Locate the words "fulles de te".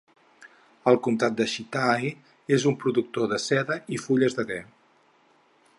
4.07-4.61